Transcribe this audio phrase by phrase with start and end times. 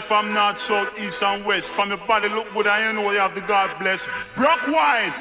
[0.00, 1.68] From north, south, east, and west.
[1.68, 4.08] From your body look good, and you know you have the God bless.
[4.34, 5.12] Brock wine.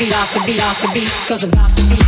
[0.00, 1.99] beat, off the beat, off the beat, cause I'm off the beat.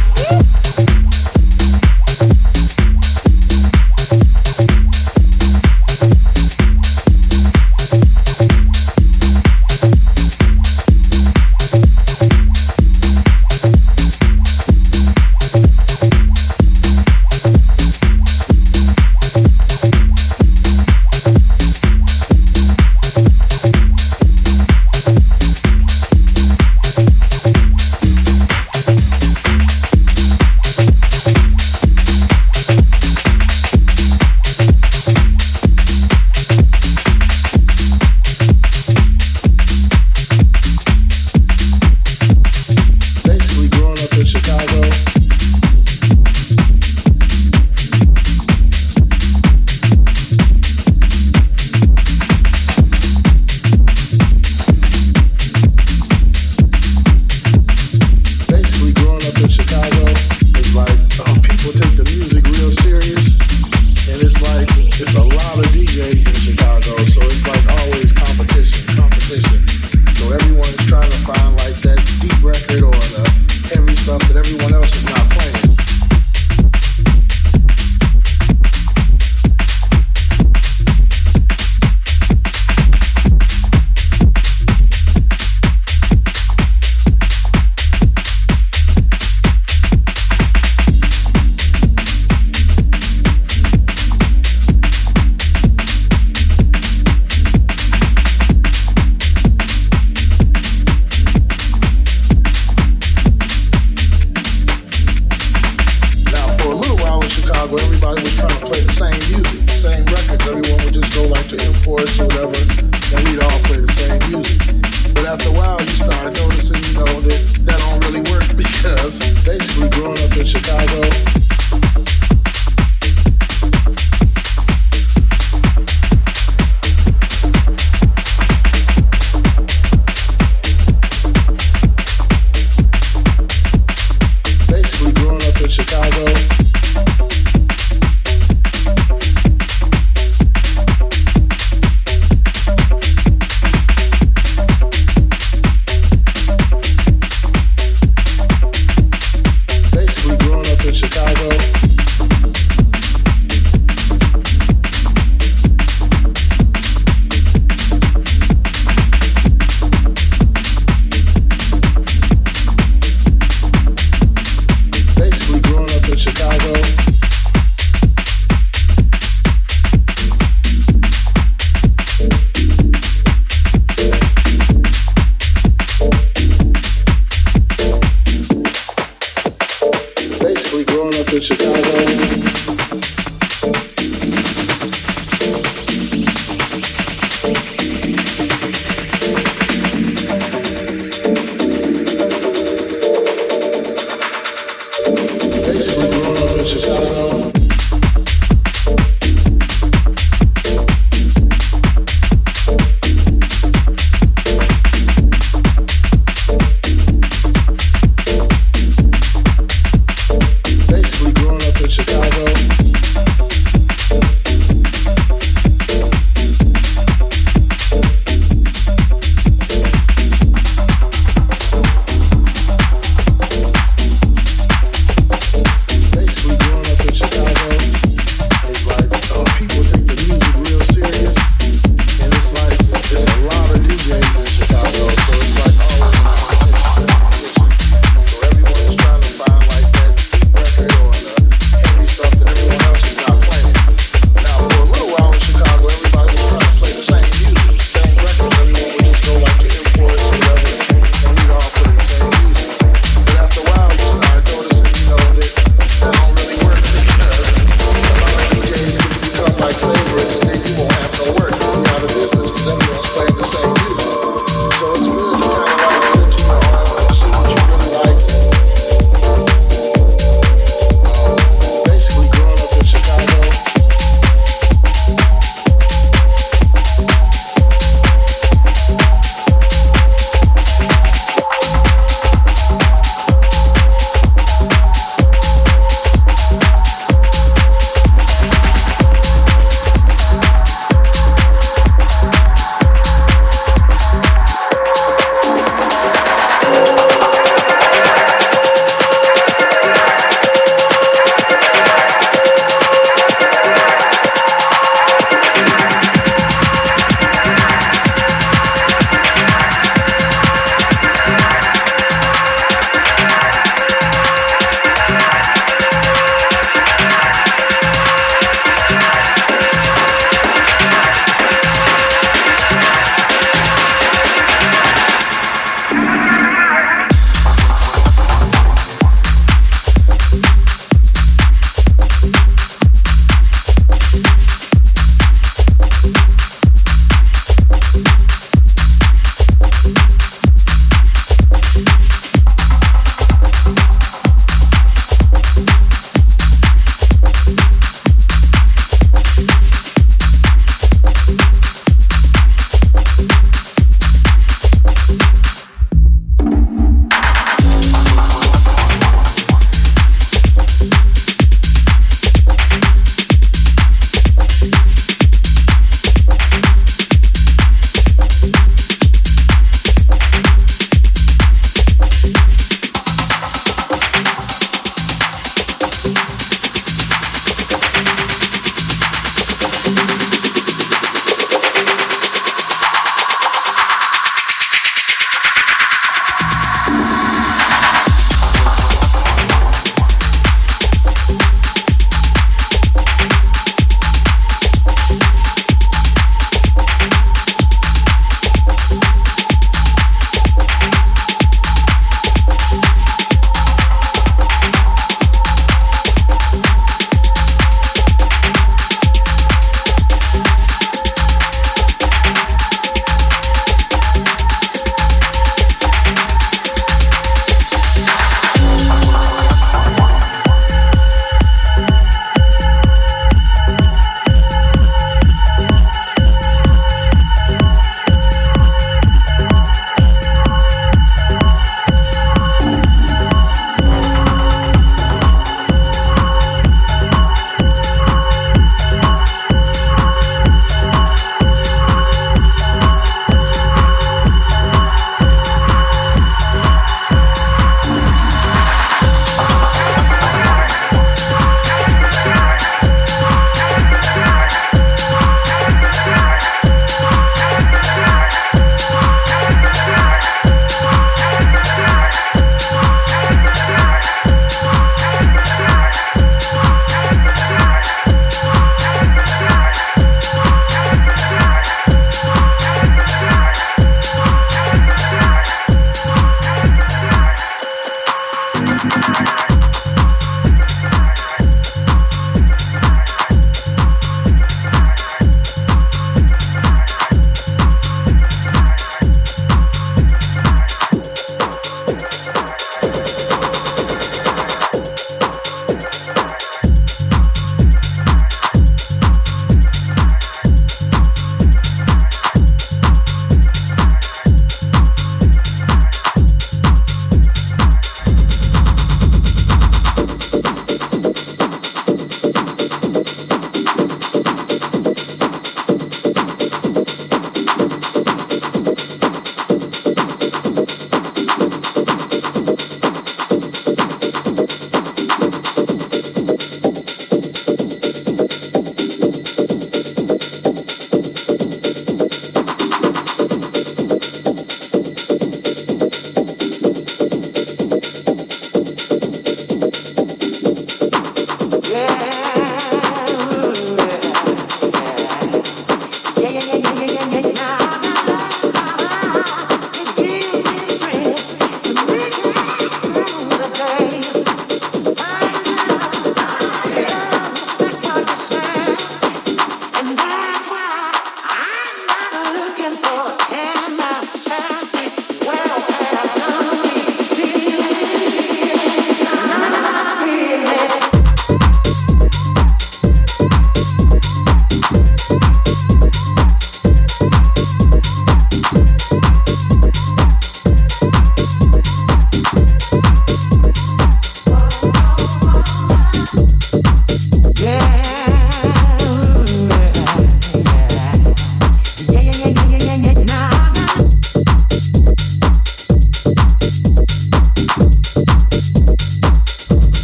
[119.13, 121.32] was basically growing up in Chicago.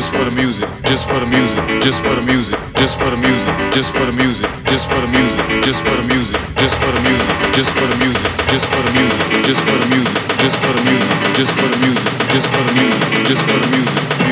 [0.00, 3.18] Just for the music, just for the music, just for the music, just for the
[3.18, 6.90] music, just for the music, just for the music, just for the music, just for
[6.90, 10.64] the music, just for the music, just for the music, just for the music, just
[10.64, 14.29] for the music, just for the music, just for the music, just for the music.